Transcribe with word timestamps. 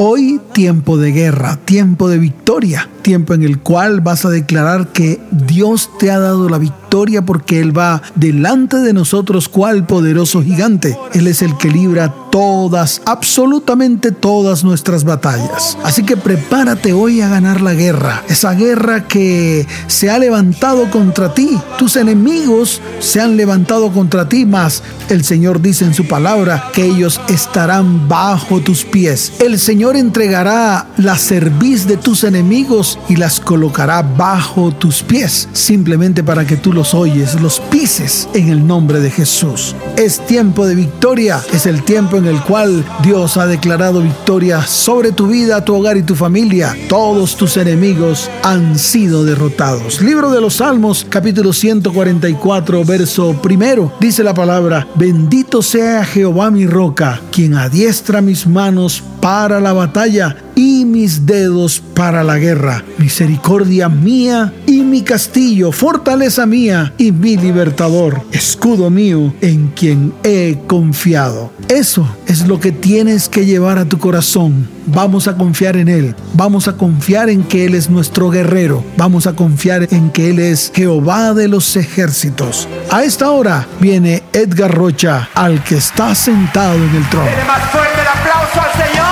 Hoy 0.00 0.40
tiempo 0.52 0.96
de 0.96 1.10
guerra, 1.10 1.56
tiempo 1.64 2.08
de 2.08 2.18
victoria, 2.18 2.88
tiempo 3.02 3.34
en 3.34 3.42
el 3.42 3.58
cual 3.58 4.00
vas 4.00 4.24
a 4.24 4.30
declarar 4.30 4.92
que 4.92 5.20
Dios 5.32 5.90
te 5.98 6.12
ha 6.12 6.20
dado 6.20 6.48
la 6.48 6.58
victoria 6.58 7.22
porque 7.22 7.58
Él 7.58 7.76
va 7.76 8.00
delante 8.14 8.76
de 8.76 8.92
nosotros 8.92 9.48
cual 9.48 9.86
poderoso 9.86 10.40
gigante. 10.40 10.96
Él 11.14 11.26
es 11.26 11.42
el 11.42 11.56
que 11.56 11.68
libra 11.68 12.14
todas, 12.30 13.02
absolutamente 13.04 14.12
todas 14.12 14.64
nuestras 14.64 15.04
batallas. 15.04 15.76
Así 15.84 16.04
que 16.04 16.16
prepárate 16.16 16.92
hoy 16.92 17.20
a 17.20 17.28
ganar 17.28 17.60
la 17.60 17.74
guerra, 17.74 18.22
esa 18.28 18.54
guerra 18.54 19.06
que 19.06 19.66
se 19.86 20.10
ha 20.10 20.18
levantado 20.18 20.90
contra 20.90 21.34
ti. 21.34 21.58
Tus 21.78 21.96
enemigos 21.96 22.80
se 23.00 23.20
han 23.20 23.36
levantado 23.36 23.92
contra 23.92 24.28
ti, 24.28 24.46
mas 24.46 24.82
el 25.08 25.24
Señor 25.24 25.60
dice 25.60 25.84
en 25.84 25.94
su 25.94 26.06
palabra 26.06 26.70
que 26.72 26.84
ellos 26.84 27.20
estarán 27.28 28.08
bajo 28.08 28.60
tus 28.60 28.84
pies. 28.84 29.32
El 29.40 29.58
Señor 29.58 29.96
entregará 29.96 30.86
la 30.96 31.16
cerviz 31.16 31.86
de 31.86 31.96
tus 31.96 32.24
enemigos 32.24 32.98
y 33.08 33.16
las 33.16 33.40
colocará 33.40 34.02
bajo 34.02 34.72
tus 34.72 35.02
pies, 35.02 35.48
simplemente 35.52 36.22
para 36.22 36.46
que 36.46 36.56
tú 36.56 36.72
los 36.72 36.94
oyes, 36.94 37.40
los 37.40 37.60
pises 37.60 38.28
en 38.34 38.48
el 38.48 38.66
nombre 38.66 39.00
de 39.00 39.10
Jesús. 39.10 39.74
Es 39.96 40.24
tiempo 40.26 40.66
de 40.66 40.74
victoria, 40.74 41.40
es 41.52 41.66
el 41.66 41.82
tiempo 41.82 42.16
en 42.16 42.26
el 42.28 42.42
cual 42.42 42.84
Dios 43.02 43.36
ha 43.36 43.46
declarado 43.46 44.02
victoria 44.02 44.62
sobre 44.62 45.12
tu 45.12 45.26
vida, 45.26 45.64
tu 45.64 45.74
hogar 45.74 45.96
y 45.96 46.02
tu 46.02 46.14
familia. 46.14 46.76
Todos 46.88 47.36
tus 47.36 47.56
enemigos 47.56 48.30
han 48.42 48.78
sido 48.78 49.24
derrotados. 49.24 50.00
Libro 50.00 50.30
de 50.30 50.40
los 50.40 50.54
Salmos, 50.54 51.06
capítulo 51.08 51.52
144, 51.52 52.84
verso 52.84 53.32
primero, 53.42 53.92
dice 54.00 54.22
la 54.22 54.34
palabra, 54.34 54.86
bendito 54.94 55.62
sea 55.62 56.04
Jehová 56.04 56.50
mi 56.50 56.66
roca, 56.66 57.20
quien 57.32 57.54
adiestra 57.54 58.20
mis 58.20 58.46
manos 58.46 59.02
para 59.20 59.60
la 59.60 59.72
batalla 59.72 60.36
y 60.58 60.84
mis 60.84 61.24
dedos 61.24 61.80
para 61.94 62.24
la 62.24 62.36
guerra. 62.36 62.82
Misericordia 62.98 63.88
mía 63.88 64.52
y 64.66 64.82
mi 64.82 65.02
castillo, 65.02 65.70
fortaleza 65.70 66.46
mía 66.46 66.92
y 66.98 67.12
mi 67.12 67.36
libertador, 67.36 68.22
escudo 68.32 68.90
mío 68.90 69.32
en 69.40 69.68
quien 69.68 70.12
he 70.24 70.58
confiado. 70.66 71.52
Eso 71.68 72.08
es 72.26 72.48
lo 72.48 72.58
que 72.58 72.72
tienes 72.72 73.28
que 73.28 73.46
llevar 73.46 73.78
a 73.78 73.84
tu 73.84 73.98
corazón. 73.98 74.68
Vamos 74.86 75.28
a 75.28 75.36
confiar 75.36 75.76
en 75.76 75.88
Él. 75.88 76.16
Vamos 76.34 76.66
a 76.66 76.72
confiar 76.72 77.30
en 77.30 77.44
que 77.44 77.64
Él 77.64 77.76
es 77.76 77.88
nuestro 77.88 78.28
guerrero. 78.28 78.84
Vamos 78.96 79.28
a 79.28 79.34
confiar 79.34 79.86
en 79.92 80.10
que 80.10 80.30
Él 80.30 80.40
es 80.40 80.72
Jehová 80.74 81.34
de 81.34 81.46
los 81.46 81.76
ejércitos. 81.76 82.66
A 82.90 83.04
esta 83.04 83.30
hora 83.30 83.68
viene 83.78 84.24
Edgar 84.32 84.74
Rocha, 84.74 85.28
al 85.34 85.62
que 85.62 85.76
está 85.76 86.16
sentado 86.16 86.74
en 86.74 86.96
el 86.96 87.08
trono. 87.10 87.30
más 87.46 87.70
fuerte 87.70 88.00
el 88.00 88.08
aplauso 88.08 88.60
al 88.60 88.88
Señor. 88.88 89.07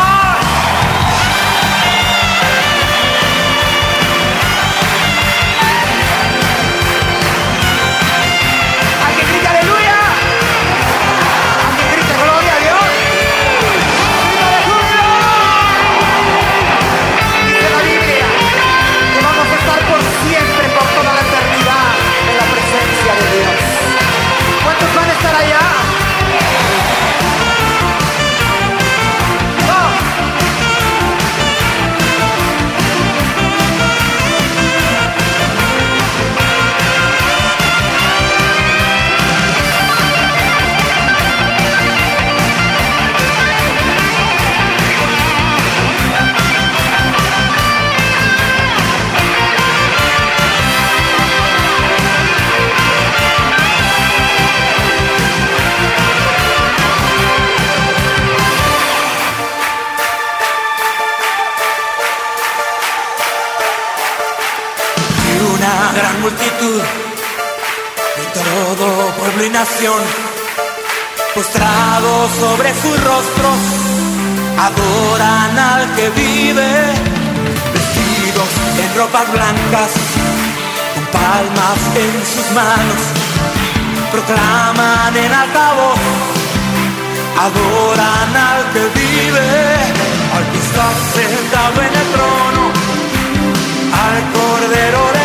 Postrados 71.34 72.31
sobre 72.41 72.75
sus 72.75 73.04
rostros, 73.04 73.59
adoran 74.59 75.59
al 75.59 75.94
que 75.94 76.09
vive, 76.10 76.71
vestidos 77.75 78.50
en 78.82 78.99
ropas 78.99 79.32
blancas, 79.32 79.91
con 80.94 81.05
palmas 81.06 81.81
en 81.94 82.15
sus 82.32 82.50
manos, 82.53 83.03
proclaman 84.12 85.16
en 85.16 85.32
alta 85.32 85.72
voz, 85.75 86.00
adoran 87.47 88.37
al 88.37 88.72
que 88.72 88.84
vive, 89.00 89.49
al 90.37 90.44
que 90.50 90.59
está 90.59 90.87
sentado 91.15 91.82
en 91.82 91.94
el 92.03 92.09
trono, 92.15 92.62
al 94.05 94.16
Cordero 94.32 95.16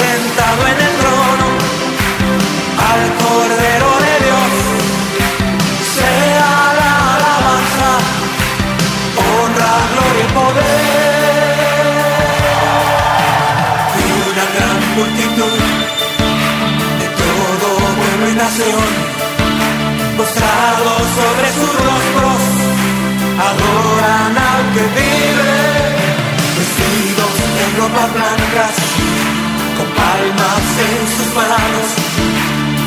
sentado 0.00 0.62
en 0.72 0.78
el 0.86 0.94
trono, 1.00 1.46
al 2.90 3.02
Cordero 3.22 3.90
de 4.06 4.14
Dios. 4.24 4.50
Sea 5.96 6.54
la 6.80 6.92
alabanza, 7.16 7.90
honra, 9.24 9.72
gloria 9.92 10.24
y 10.24 10.32
poder. 10.38 11.12
Y 14.00 14.10
una 14.30 14.46
gran 14.54 14.78
multitud 14.96 15.58
de 17.00 17.06
todo 17.22 17.66
pueblo 17.98 18.24
y 18.30 18.34
nación, 18.34 18.88
postrados 20.16 21.02
sobre 21.18 21.48
sus 21.58 21.72
rostros, 21.86 22.40
adoran 23.48 24.32
al 24.50 24.62
que 24.74 24.84
vive 24.98 25.62
ropas 27.82 28.12
blancas, 28.12 28.91
con 29.92 30.04
palmas 30.04 30.78
en 30.88 31.08
sus 31.08 31.34
manos, 31.34 31.88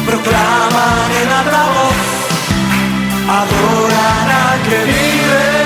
proclaman 0.06 1.12
en 1.22 1.30
alta 1.31 1.63
voz, 1.75 2.00
adoran 3.30 4.30
a 4.30 4.63
que 4.63 4.78
vive, 4.86 5.64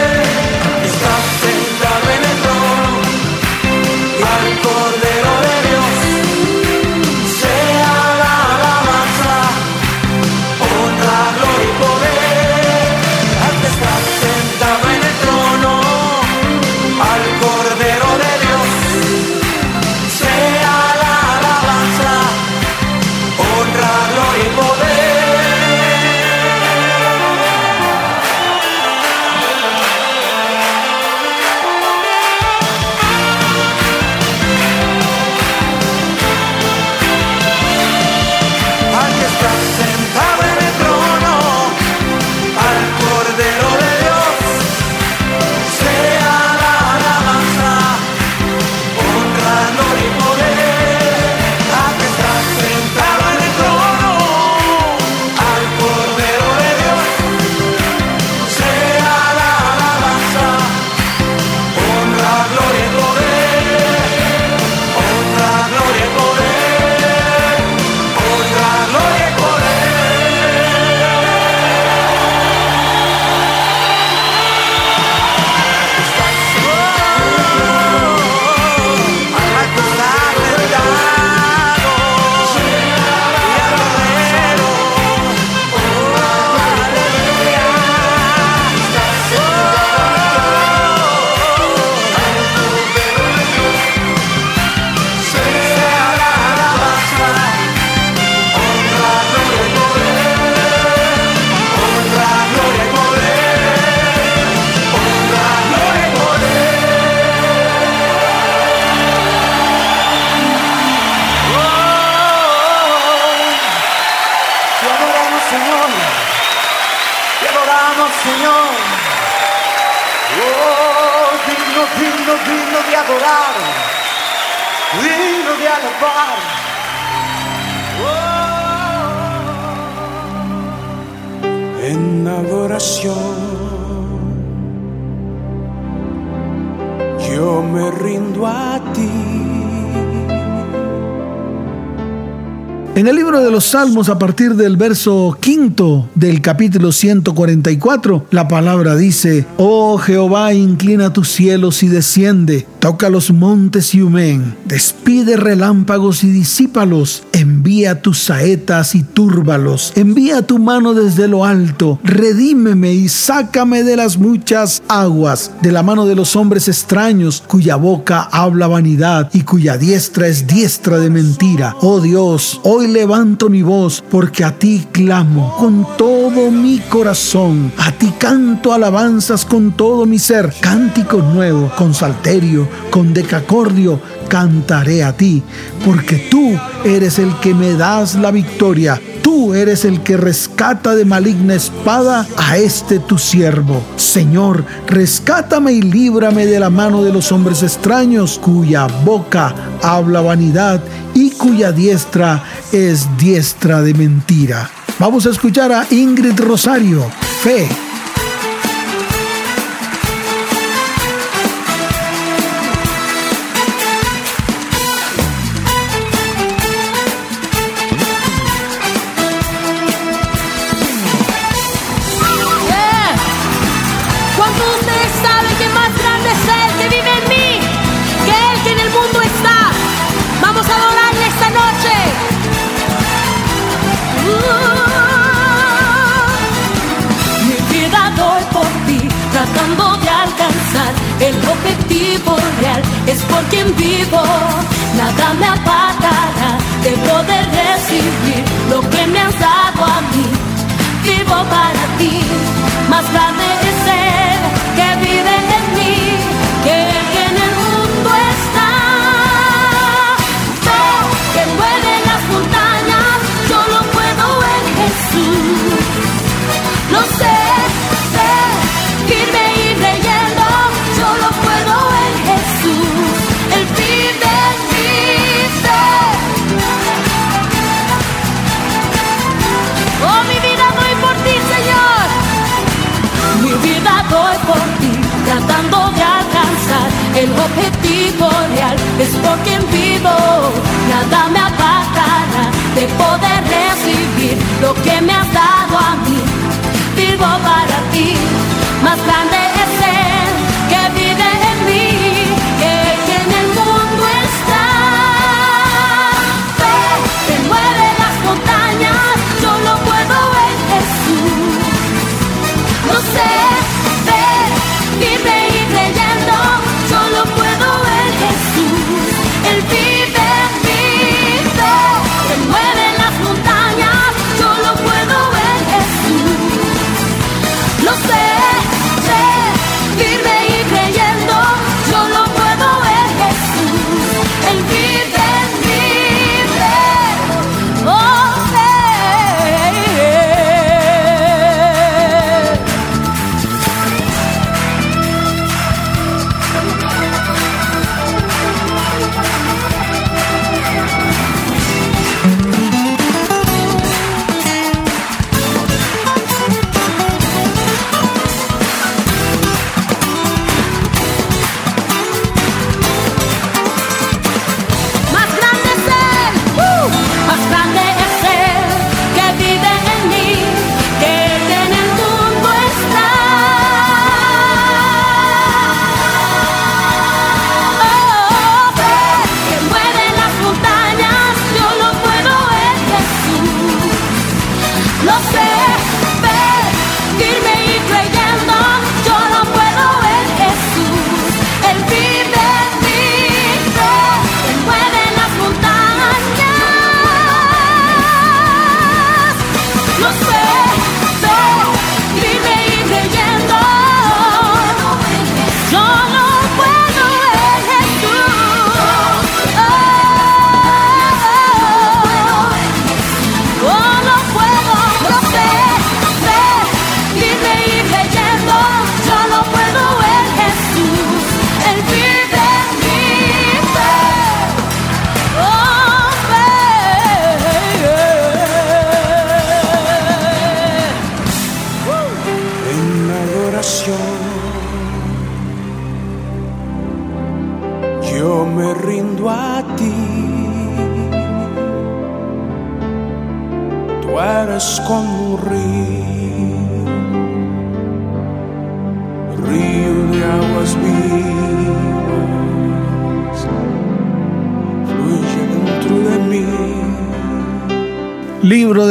los 143.59 143.65
Salmos, 143.65 144.07
a 144.07 144.17
partir 144.17 144.55
del 144.55 144.77
verso 144.77 145.37
quinto 145.37 146.07
del 146.15 146.39
capítulo 146.39 146.93
144, 146.93 148.27
la 148.31 148.47
palabra 148.47 148.95
dice, 148.95 149.45
Oh 149.57 149.97
Jehová, 149.97 150.53
inclina 150.53 151.11
tus 151.11 151.27
cielos 151.27 151.83
y 151.83 151.89
desciende, 151.89 152.65
toca 152.79 153.09
los 153.09 153.31
montes 153.31 153.93
y 153.93 154.01
humén, 154.01 154.55
despide 154.65 155.37
relámpagos 155.37 156.23
y 156.23 156.29
disípalos, 156.29 157.23
envía 157.33 158.01
tus 158.01 158.19
saetas 158.19 158.95
y 158.95 159.03
túrbalos, 159.03 159.93
envía 159.95 160.41
tu 160.41 160.59
mano 160.59 160.93
desde 160.93 161.27
lo 161.27 161.45
alto, 161.45 161.99
redímeme 162.03 162.93
y 162.93 163.09
sácame 163.09 163.83
de 163.83 163.97
las 163.97 164.17
muchas 164.17 164.81
aguas, 164.87 165.51
de 165.61 165.71
la 165.71 165.83
mano 165.83 166.05
de 166.05 166.15
los 166.15 166.35
hombres 166.35 166.67
extraños, 166.67 167.43
cuya 167.47 167.75
boca 167.75 168.21
habla 168.31 168.67
vanidad 168.67 169.29
y 169.33 169.41
cuya 169.41 169.77
diestra 169.77 170.27
es 170.27 170.47
diestra 170.47 170.99
de 170.99 171.09
mentira. 171.09 171.75
Oh 171.81 171.99
Dios, 171.99 172.61
hoy 172.63 172.87
levanto 172.87 173.49
mi 173.49 173.61
voz 173.61 174.03
porque 174.09 174.43
a 174.43 174.57
ti 174.57 174.87
clamo 174.91 175.55
con 175.57 175.85
todo 175.97 176.51
mi 176.51 176.79
corazón. 176.79 177.71
A 177.77 177.91
ti 177.91 178.13
canto 178.17 178.73
alabanzas 178.73 179.45
con 179.45 179.71
todo 179.71 180.05
mi 180.05 180.19
ser. 180.19 180.53
Cánticos 180.61 181.23
nuevos, 181.33 181.73
con 181.73 181.93
salterio, 181.93 182.67
con 182.89 183.13
decacordio, 183.13 183.99
cantaré 184.27 185.03
a 185.03 185.15
ti, 185.15 185.43
porque 185.85 186.27
tú 186.29 186.57
eres 186.83 187.19
el 187.19 187.33
que 187.39 187.53
me 187.53 187.73
das 187.73 188.15
la 188.15 188.31
victoria. 188.31 188.99
Tú 189.21 189.53
eres 189.53 189.85
el 189.85 190.01
que 190.01 190.17
rescata 190.17 190.95
de 190.95 191.05
maligna 191.05 191.53
espada 191.53 192.25
a 192.37 192.57
este 192.57 192.99
tu 192.99 193.17
siervo. 193.17 193.81
Señor, 193.95 194.65
rescátame 194.87 195.73
y 195.73 195.81
líbrame 195.81 196.45
de 196.45 196.59
la 196.59 196.69
mano 196.69 197.03
de 197.03 197.13
los 197.13 197.31
hombres 197.31 197.61
extraños, 197.61 198.39
cuya 198.39 198.87
boca 199.05 199.53
habla 199.83 200.21
vanidad 200.21 200.81
y 201.13 201.31
cuya 201.31 201.71
diestra 201.71 202.43
es 202.71 203.07
diestra 203.17 203.81
de 203.81 203.93
mentira. 203.93 204.69
Vamos 204.99 205.25
a 205.25 205.29
escuchar 205.29 205.71
a 205.71 205.85
Ingrid 205.91 206.39
Rosario, 206.39 207.05
Fe. 207.41 207.88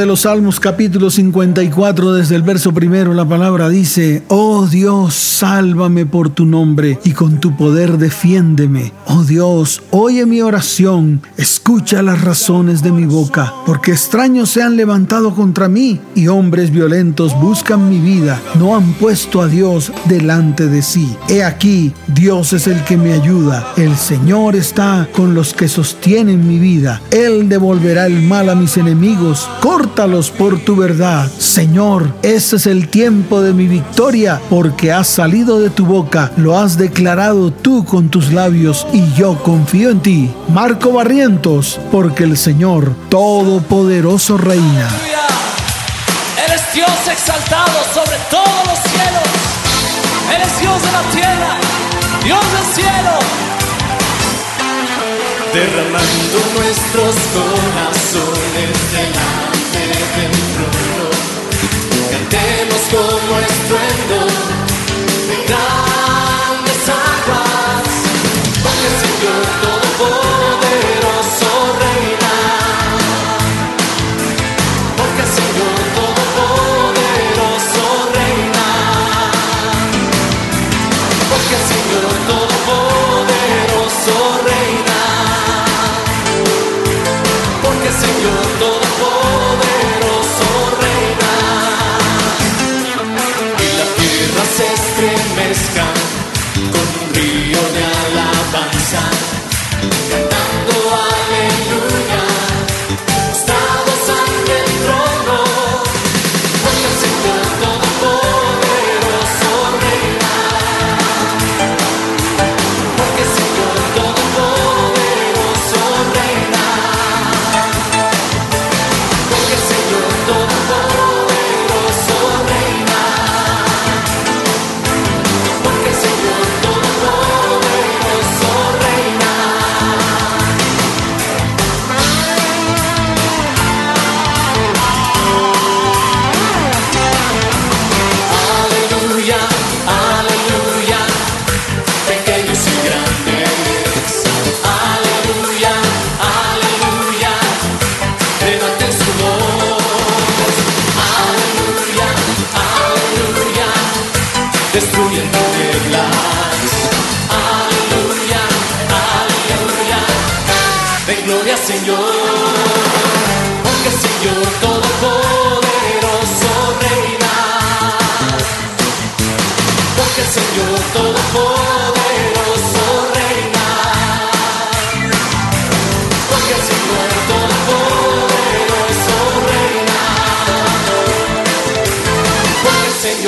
Los 0.08 0.20
Salmos 0.20 0.58
capítulo 0.58 1.10
54 1.10 2.14
desde 2.14 2.34
el 2.34 2.40
verso 2.40 2.72
primero 2.72 3.12
la 3.12 3.28
palabra 3.28 3.68
dice, 3.68 4.22
Oh 4.28 4.47
Dios, 4.66 5.14
sálvame 5.14 6.06
por 6.06 6.30
tu 6.30 6.44
nombre 6.44 6.98
y 7.04 7.12
con 7.12 7.40
tu 7.40 7.56
poder 7.56 7.98
defiéndeme. 7.98 8.92
Oh 9.06 9.24
Dios, 9.24 9.82
oye 9.90 10.26
mi 10.26 10.40
oración, 10.40 11.22
escucha 11.36 12.02
las 12.02 12.22
razones 12.22 12.82
de 12.82 12.92
mi 12.92 13.04
boca, 13.04 13.54
porque 13.66 13.92
extraños 13.92 14.50
se 14.50 14.62
han 14.62 14.76
levantado 14.76 15.34
contra 15.34 15.68
mí 15.68 16.00
y 16.14 16.28
hombres 16.28 16.70
violentos 16.70 17.38
buscan 17.40 17.88
mi 17.88 17.98
vida, 17.98 18.40
no 18.58 18.76
han 18.76 18.92
puesto 18.94 19.40
a 19.40 19.46
Dios 19.46 19.92
delante 20.06 20.66
de 20.66 20.82
sí. 20.82 21.16
He 21.28 21.44
aquí, 21.44 21.92
Dios 22.08 22.52
es 22.52 22.66
el 22.66 22.82
que 22.84 22.96
me 22.96 23.12
ayuda, 23.12 23.72
el 23.76 23.96
Señor 23.96 24.56
está 24.56 25.08
con 25.14 25.34
los 25.34 25.54
que 25.54 25.68
sostienen 25.68 26.46
mi 26.48 26.58
vida, 26.58 27.00
Él 27.10 27.48
devolverá 27.48 28.06
el 28.06 28.22
mal 28.22 28.48
a 28.48 28.54
mis 28.54 28.76
enemigos 28.76 29.48
córtalos 29.60 30.30
por 30.30 30.58
tu 30.60 30.76
verdad. 30.76 31.30
Señor, 31.38 32.12
ese 32.22 32.56
es 32.56 32.66
el 32.66 32.88
tiempo 32.88 33.40
de 33.40 33.52
mi 33.52 33.66
victoria, 33.66 34.40
porque 34.48 34.92
has 34.92 35.08
salido 35.08 35.60
de 35.60 35.70
tu 35.70 35.86
boca, 35.86 36.32
lo 36.36 36.58
has 36.58 36.76
declarado 36.76 37.50
tú 37.50 37.84
con 37.84 38.08
tus 38.08 38.32
labios, 38.32 38.86
y 38.92 39.12
yo 39.14 39.42
confío 39.42 39.90
en 39.90 40.00
ti. 40.00 40.30
Marco 40.48 40.92
Barrientos, 40.92 41.80
porque 41.90 42.24
el 42.24 42.36
Señor 42.36 42.94
Todopoderoso 43.08 44.38
reina. 44.38 44.88
Él 46.46 46.52
es 46.54 46.74
Dios 46.74 46.90
exaltado 47.10 47.78
sobre 47.94 48.16
todos 48.30 48.66
los 48.66 48.78
cielos. 48.78 49.28
Él 50.34 50.42
es 50.42 50.60
Dios 50.60 50.82
de 50.82 50.92
la 50.92 51.02
tierra, 51.12 51.56
Dios 52.24 52.40
del 52.52 52.74
cielo 52.74 53.38
derramando 55.52 56.38
nuestros 56.56 57.14
corazones 57.34 58.76
delante 58.92 59.80
del 59.88 60.36
trono. 60.54 61.08
Cantemos 62.10 62.82
como 62.92 63.32
estruendo 63.40 64.17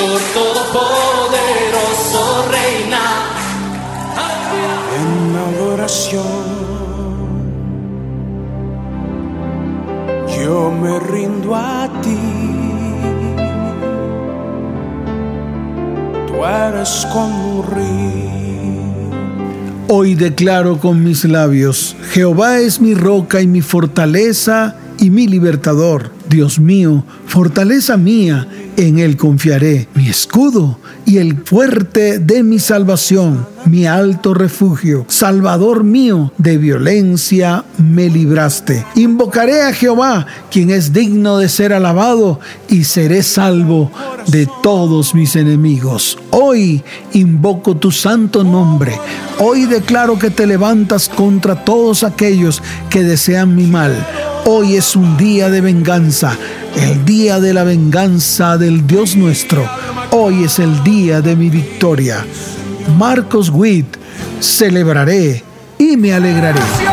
Señor 0.01 0.21
Todopoderoso 0.33 2.23
reina. 2.51 3.05
en 4.97 5.37
adoración. 5.37 6.41
Yo 10.39 10.71
me 10.71 10.99
rindo 11.01 11.55
a 11.55 11.87
ti. 12.01 12.19
Tú 16.29 16.35
eres 16.47 17.07
como 17.13 17.61
un 17.61 17.67
río. 17.67 18.31
Hoy 19.89 20.15
declaro 20.15 20.79
con 20.79 21.05
mis 21.05 21.27
labios, 21.27 21.95
Jehová 22.13 22.61
es 22.61 22.81
mi 22.81 22.95
roca 22.95 23.43
y 23.43 23.47
mi 23.47 23.61
fortaleza 23.61 24.77
y 24.99 25.11
mi 25.11 25.27
libertador. 25.27 26.11
Dios 26.31 26.59
mío, 26.61 27.05
fortaleza 27.27 27.97
mía, 27.97 28.47
en 28.87 28.99
Él 28.99 29.17
confiaré, 29.17 29.89
mi 29.95 30.09
escudo 30.09 30.79
y 31.07 31.19
el 31.19 31.43
fuerte 31.45 32.19
de 32.19 32.43
mi 32.43 32.59
salvación, 32.59 33.47
mi 33.67 33.87
alto 33.87 34.35
refugio, 34.35 35.05
Salvador 35.09 35.85
mío, 35.85 36.33
de 36.39 36.59
violencia 36.59 37.65
me 37.79 38.09
libraste. 38.09 38.85
Invocaré 38.95 39.63
a 39.63 39.73
Jehová, 39.73 40.27
quien 40.51 40.71
es 40.71 40.93
digno 40.93 41.39
de 41.39 41.49
ser 41.49 41.73
alabado, 41.73 42.41
y 42.69 42.85
seré 42.85 43.23
salvo 43.23 43.91
de 44.27 44.49
todos 44.63 45.15
mis 45.15 45.37
enemigos. 45.37 46.19
Hoy 46.31 46.83
invoco 47.13 47.77
tu 47.77 47.91
santo 47.91 48.45
nombre. 48.45 48.99
Hoy 49.39 49.67
declaro 49.67 50.19
que 50.19 50.31
te 50.31 50.47
levantas 50.47 51.09
contra 51.09 51.65
todos 51.65 52.05
aquellos 52.05 52.63
que 52.89 53.03
desean 53.03 53.55
mi 53.57 53.67
mal. 53.67 54.07
Hoy 54.47 54.77
es 54.77 54.97
un 54.97 55.17
día 55.17 55.51
de 55.51 55.61
venganza, 55.61 56.37
el 56.77 57.05
día 57.05 57.41
de 57.41 57.55
la 57.55 57.65
venganza 57.65 58.57
del 58.59 58.87
Dios 58.87 59.17
nuestro. 59.17 59.80
Hoy 60.13 60.43
es 60.43 60.59
el 60.59 60.83
día 60.83 61.21
de 61.21 61.37
mi 61.37 61.51
victoria. 61.51 62.27
Marcos 62.99 63.49
Witt, 63.49 63.97
celebraré 64.41 65.45
y 65.79 65.97
me 65.97 66.13
alegraré. 66.13 66.90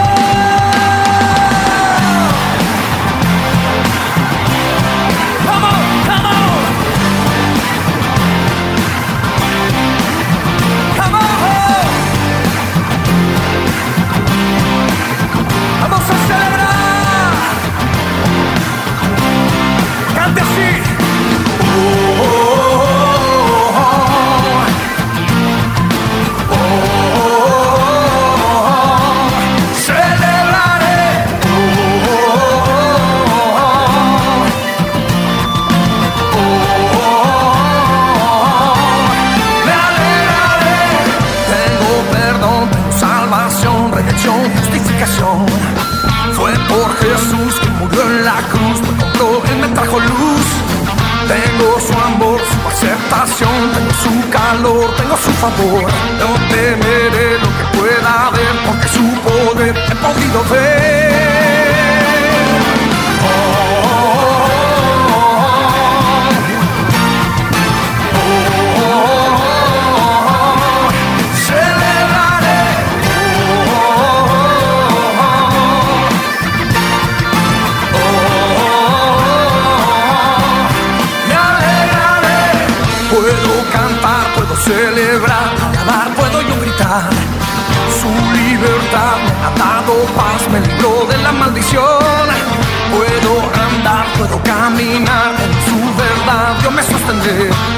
Su 55.23 55.31
favor. 55.33 55.85
No 56.19 56.29
temeré 56.49 57.39
lo 57.39 57.49
que 57.57 57.77
pueda 57.77 58.27
haber, 58.27 58.53
porque 58.65 58.87
su 58.87 59.03
poder 59.21 59.75
he 59.77 59.95
podido 59.95 60.43
ver. 60.51 60.96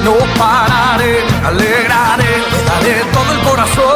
No 0.04 0.18
pararé, 0.38 1.24
alegraré, 1.46 2.44
le 2.52 2.64
daré 2.64 3.04
todo 3.14 3.32
el 3.32 3.40
corazón. 3.42 3.89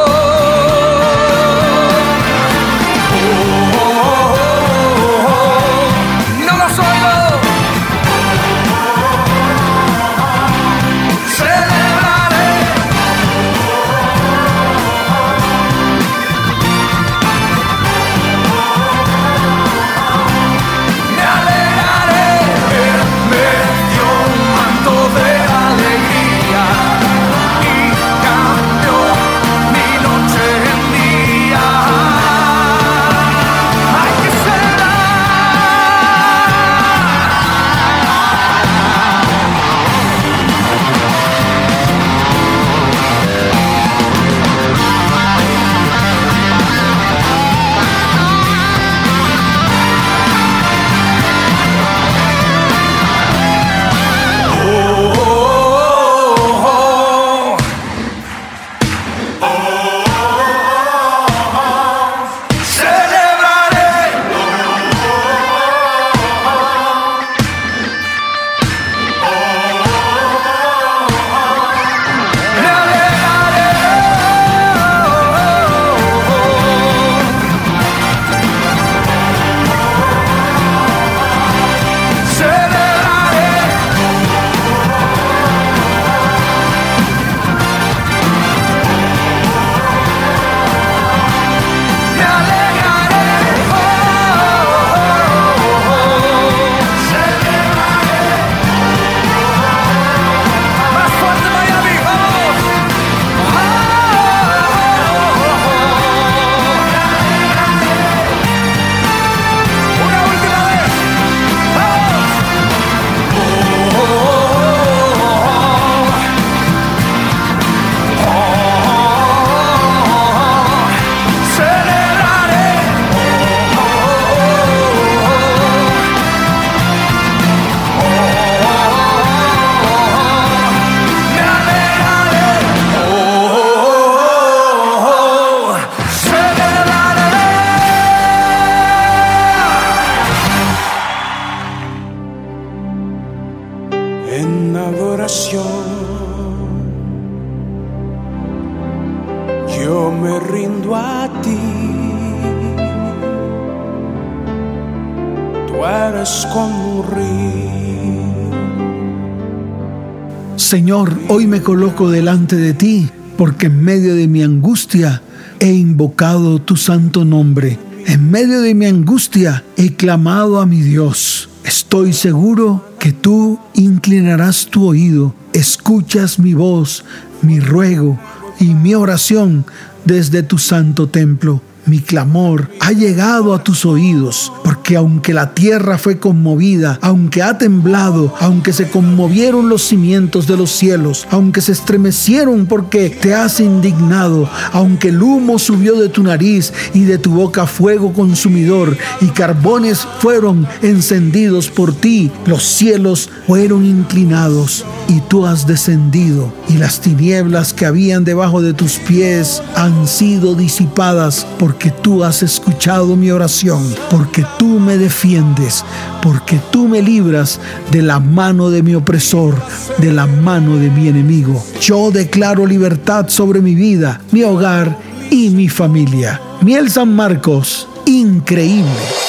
Señor, 161.04 161.20
hoy 161.28 161.48
me 161.48 161.62
coloco 161.62 162.10
delante 162.10 162.56
de 162.56 162.74
ti, 162.74 163.10
porque 163.38 163.66
en 163.66 163.84
medio 163.84 164.16
de 164.16 164.30
mi 164.30 164.42
angustia 164.42 165.22
he 165.60 165.74
invocado 165.74 166.60
tu 166.60 166.78
santo 166.78 167.26
nombre. 167.26 167.78
En 168.06 168.32
medio 168.32 168.62
de 168.62 168.74
mi 168.74 168.86
angustia 168.86 169.66
he 169.76 169.96
clamado 169.96 170.62
a 170.62 170.66
mi 170.66 170.82
Dios. 170.82 171.50
Estoy 171.66 172.14
seguro 172.14 172.86
que 173.00 173.12
tú 173.12 173.60
inclinarás 173.74 174.68
tu 174.68 174.88
oído, 174.88 175.36
escuchas 175.52 176.40
mi 176.40 176.54
voz, 176.54 177.04
mi 177.42 177.60
ruego 177.60 178.18
y 178.62 178.74
mi 178.74 178.96
oración 178.96 179.66
desde 180.06 180.42
tu 180.42 180.58
santo 180.58 181.10
templo. 181.10 181.62
Mi 181.86 182.00
clamor 182.00 182.70
ha 182.80 182.94
llegado 182.94 183.54
a 183.54 183.62
tus 183.62 183.86
oídos, 183.86 184.54
porque 184.64 184.96
aunque 184.96 185.34
la 185.34 185.54
tierra 185.54 185.98
fue 185.98 186.18
conmovida, 186.18 186.98
aunque 187.02 187.44
ha 187.44 187.58
temblado, 187.58 188.34
aunque 188.40 188.72
se 188.72 188.90
conmovieron 188.90 189.68
los 189.68 189.82
cimientos 189.82 190.48
de 190.48 190.56
los 190.56 190.72
cielos, 190.72 191.28
aunque 191.30 191.60
se 191.60 191.74
estremecieron 191.74 192.68
porque 192.68 193.10
te 193.10 193.36
has 193.36 193.60
indignado, 193.60 194.50
aunque 194.72 195.10
el 195.10 195.22
humo 195.22 195.60
subió 195.60 196.00
de 196.00 196.08
tu 196.08 196.24
nariz 196.24 196.72
y 196.94 197.04
de 197.04 197.18
tu 197.18 197.32
boca 197.32 197.68
fuego 197.68 198.14
consumidor 198.14 198.98
y 199.20 199.28
carbones 199.28 200.08
fueron 200.20 200.66
encendidos 200.82 201.70
por 201.70 201.94
ti, 201.94 202.32
los 202.46 202.64
cielos 202.64 203.30
fueron 203.46 203.86
inclinados 203.86 204.86
y 205.10 205.20
tú 205.20 205.46
has 205.46 205.68
descendido 205.68 206.54
y 206.70 206.78
las 206.78 207.02
tinieblas 207.02 207.74
que 207.74 207.86
habían 207.86 208.24
debajo 208.24 208.62
de 208.62 208.74
tus 208.74 208.94
pies 209.00 209.62
han 209.76 210.08
sido 210.08 210.56
disipadas 210.56 211.46
porque 211.74 211.90
tú 211.90 212.24
has 212.24 212.44
escuchado 212.44 213.16
mi 213.16 213.32
oración, 213.32 213.82
porque 214.12 214.46
tú 214.60 214.80
me 214.80 214.96
defiendes, 214.96 215.84
porque 216.22 216.60
tú 216.72 216.88
me 216.88 217.02
libras 217.02 217.60
de 217.90 218.04
la 218.04 218.20
mano 218.20 218.70
de 218.70 218.84
mi 218.84 218.94
opresor, 218.94 219.56
de 219.98 220.14
la 220.14 220.28
mano 220.28 220.78
de 220.78 220.92
mi 220.92 221.08
enemigo. 221.08 221.66
Yo 221.82 222.12
declaro 222.12 222.68
libertad 222.68 223.28
sobre 223.28 223.60
mi 223.60 223.74
vida, 223.74 224.22
mi 224.32 224.44
hogar 224.44 224.96
y 225.32 225.50
mi 225.50 225.68
familia. 225.68 226.40
Miel 226.62 226.92
San 226.92 227.16
Marcos, 227.16 227.88
increíble. 228.06 229.23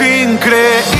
Eres 0.00 0.24
increíble, 0.24 0.93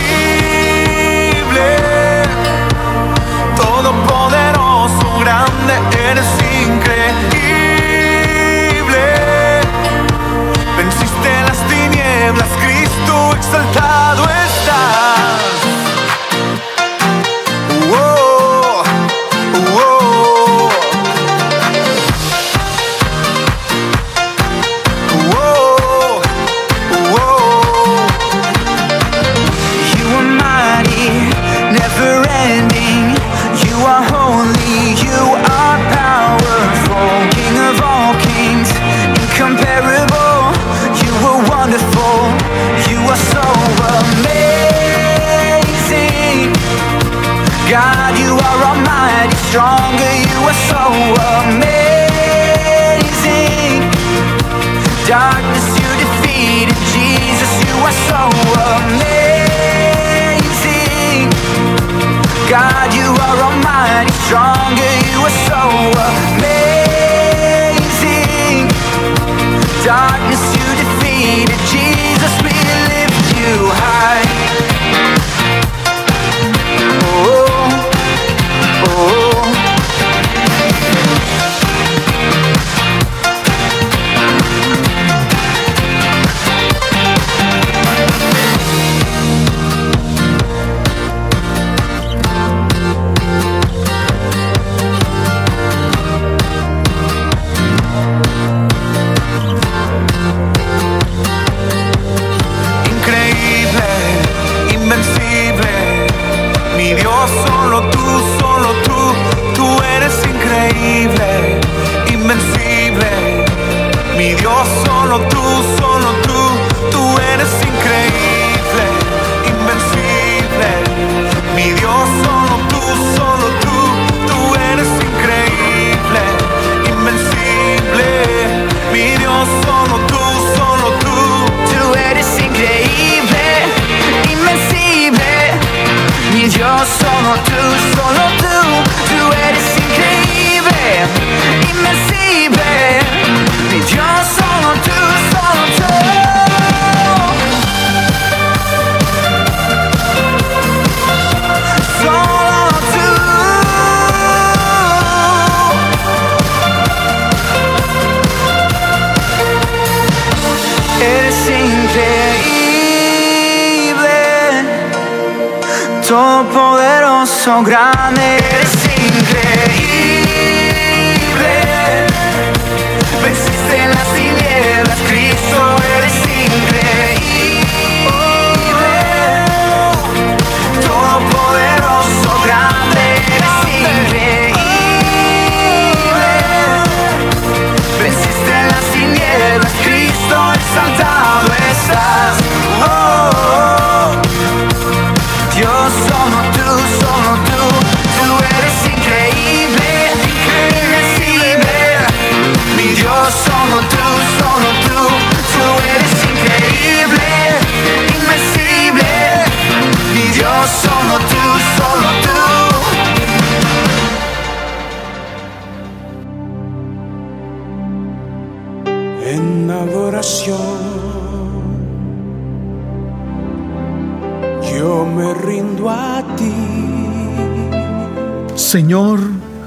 todopoderoso, 167.25 167.63
grande, 167.63 168.84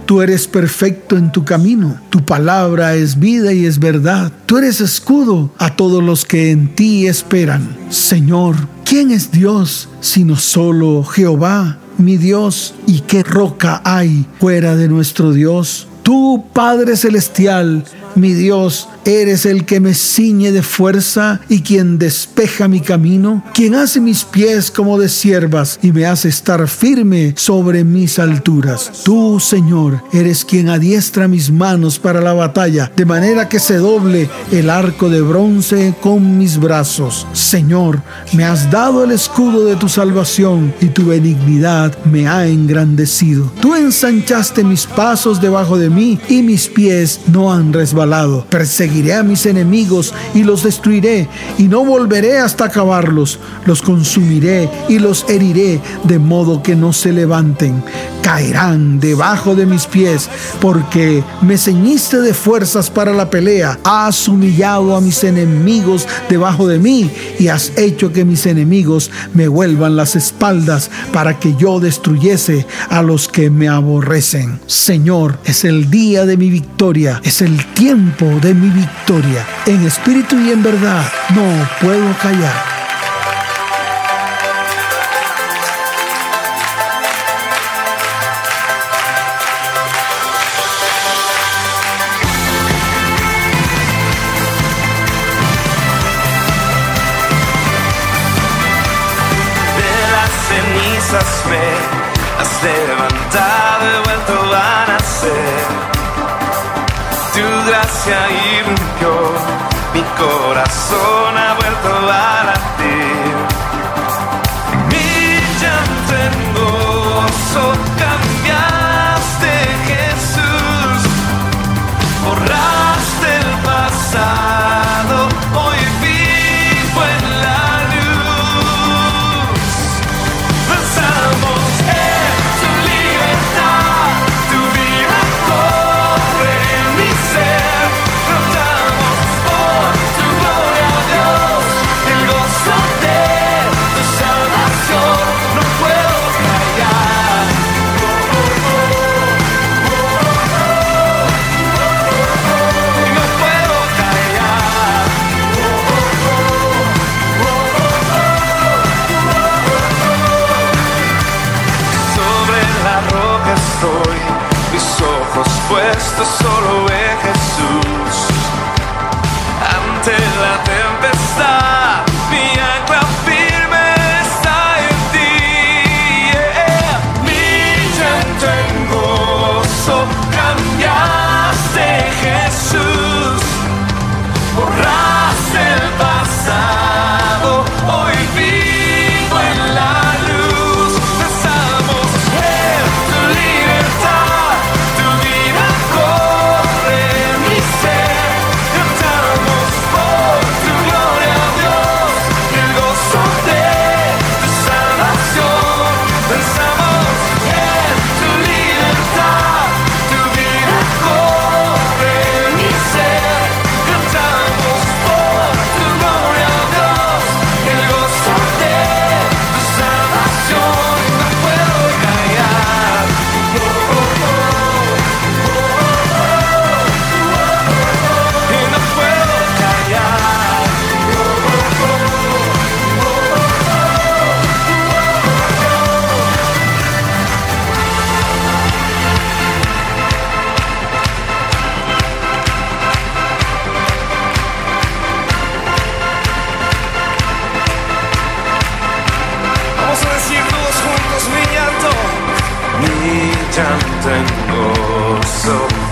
tú 0.07 0.21
eres 0.21 0.47
perfecto 0.47 1.17
en 1.17 1.31
tu 1.31 1.43
camino. 1.43 1.99
Tu 2.09 2.23
palabra 2.23 2.95
es 2.95 3.19
vida 3.19 3.53
y 3.53 3.65
es 3.65 3.77
verdad. 3.77 4.31
Tú 4.47 4.57
eres 4.57 4.81
escudo 4.81 5.51
a 5.59 5.75
todos 5.75 6.01
los 6.01 6.25
que 6.25 6.49
en 6.49 6.73
ti 6.73 7.05
esperan. 7.05 7.77
Señor, 7.89 8.55
¿quién 8.85 9.11
es 9.11 9.31
Dios 9.31 9.89
sino 9.99 10.37
solo 10.37 11.03
Jehová, 11.03 11.77
mi 11.97 12.17
Dios? 12.17 12.73
¿Y 12.87 13.01
qué 13.01 13.21
roca 13.21 13.81
hay 13.83 14.25
fuera 14.39 14.75
de 14.77 14.87
nuestro 14.87 15.33
Dios? 15.33 15.87
Tú, 16.03 16.45
Padre 16.53 16.95
Celestial, 16.95 17.83
mi 18.17 18.33
Dios, 18.33 18.89
eres 19.05 19.45
el 19.45 19.65
que 19.65 19.79
me 19.79 19.93
ciñe 19.93 20.51
de 20.51 20.63
fuerza 20.63 21.39
y 21.47 21.61
quien 21.61 21.99
despeja 21.99 22.67
mi 22.67 22.81
camino, 22.81 23.43
quien 23.53 23.75
hace 23.75 24.01
mis 24.01 24.23
pies 24.23 24.71
como 24.71 24.99
de 24.99 25.07
siervas 25.07 25.79
y 25.81 25.91
me 25.91 26.05
hace 26.05 26.29
estar 26.29 26.67
firme 26.67 27.33
sobre 27.37 27.83
mis 27.83 28.19
alturas. 28.19 29.03
Tú, 29.03 29.39
Señor, 29.39 30.01
eres 30.11 30.43
quien 30.43 30.69
adiestra 30.69 31.27
mis 31.27 31.51
manos 31.51 31.99
para 31.99 32.21
la 32.21 32.33
batalla, 32.33 32.91
de 32.95 33.05
manera 33.05 33.47
que 33.47 33.59
se 33.59 33.77
doble 33.77 34.29
el 34.51 34.69
arco 34.69 35.09
de 35.09 35.21
bronce 35.21 35.93
con 36.01 36.37
mis 36.37 36.57
brazos. 36.57 37.27
Señor, 37.33 38.01
me 38.33 38.43
has 38.43 38.69
dado 38.71 39.03
el 39.03 39.11
escudo 39.11 39.65
de 39.65 39.75
tu 39.75 39.89
salvación 39.89 40.73
y 40.81 40.87
tu 40.87 41.05
benignidad 41.05 41.97
me 42.05 42.27
ha 42.27 42.47
engrandecido. 42.47 43.51
Tú 43.61 43.75
ensanchaste 43.75 44.63
mis 44.63 44.85
pasos 44.87 45.39
debajo 45.39 45.77
de 45.77 45.89
mí 45.89 46.19
y 46.27 46.41
mis 46.41 46.67
pies 46.67 47.21
no 47.31 47.53
han 47.53 47.73
resbalado 47.73 48.06
lado. 48.07 48.45
Perseguiré 48.49 49.13
a 49.13 49.23
mis 49.23 49.45
enemigos 49.45 50.13
y 50.33 50.43
los 50.43 50.63
destruiré, 50.63 51.27
y 51.57 51.63
no 51.63 51.85
volveré 51.85 52.39
hasta 52.39 52.65
acabarlos. 52.65 53.39
Los 53.65 53.81
consumiré 53.81 54.69
y 54.89 54.99
los 54.99 55.25
heriré, 55.29 55.81
de 56.03 56.19
modo 56.19 56.63
que 56.63 56.75
no 56.75 56.93
se 56.93 57.11
levanten. 57.11 57.83
Caerán 58.21 58.99
debajo 58.99 59.55
de 59.55 59.65
mis 59.65 59.85
pies, 59.85 60.29
porque 60.59 61.23
me 61.41 61.57
ceñiste 61.57 62.19
de 62.19 62.33
fuerzas 62.33 62.89
para 62.89 63.13
la 63.13 63.29
pelea. 63.29 63.79
Has 63.83 64.27
humillado 64.27 64.95
a 64.95 65.01
mis 65.01 65.23
enemigos 65.23 66.07
debajo 66.29 66.67
de 66.67 66.79
mí, 66.79 67.09
y 67.39 67.47
has 67.47 67.77
hecho 67.77 68.11
que 68.11 68.25
mis 68.25 68.45
enemigos 68.45 69.11
me 69.33 69.47
vuelvan 69.47 69.95
las 69.95 70.15
espaldas 70.15 70.89
para 71.13 71.39
que 71.39 71.55
yo 71.55 71.79
destruyese 71.79 72.65
a 72.89 73.01
los 73.01 73.27
que 73.27 73.49
me 73.49 73.69
aborrecen. 73.69 74.59
Señor, 74.67 75.39
es 75.45 75.63
el 75.63 75.89
día 75.89 76.25
de 76.25 76.37
mi 76.37 76.49
victoria, 76.49 77.21
es 77.23 77.41
el 77.41 77.65
tiempo 77.73 77.96
de 77.97 78.53
mi 78.53 78.69
victoria. 78.69 79.43
En 79.65 79.85
espíritu 79.85 80.37
y 80.39 80.51
en 80.51 80.61
verdad 80.61 81.03
no 81.33 81.67
puedo 81.81 82.15
callar. 82.21 82.76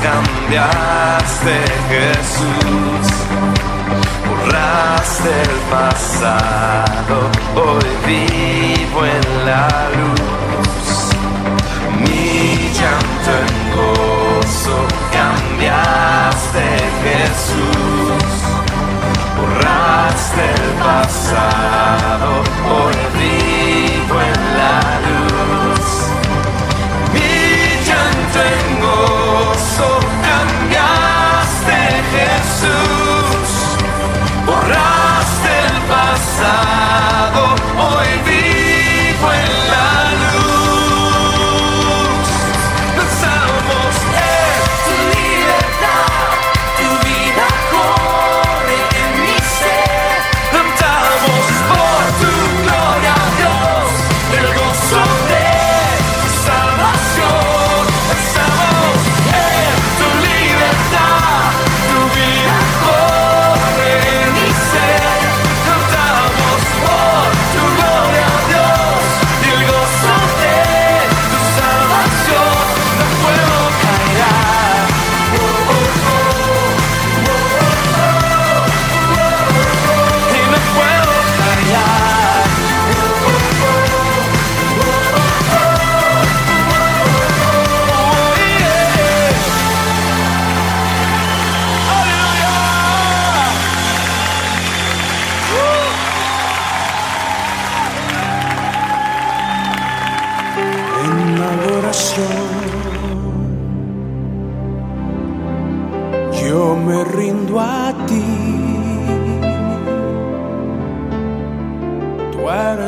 Cambiaste 0.02 1.56
Jesús, 1.90 3.06
borraste 4.28 5.30
el 5.42 5.58
pasado, 5.72 7.16
hoy 7.56 7.90
vivo 8.06 9.06
en 9.06 9.46
la 9.46 9.68
luz. 9.98 10.88
Mi 12.02 12.70
llanto 12.78 13.32
en 13.44 13.56
gozo 13.76 14.78
cambiaste 15.12 16.66
Jesús, 17.04 18.24
borraste 19.38 20.44
el 20.62 20.70
pasado, 20.84 22.30
hoy 22.76 22.98
vivo 23.20 24.16
en 24.22 24.40
la 24.58 24.80
luz. 25.06 25.25
Pasado, 37.36 37.75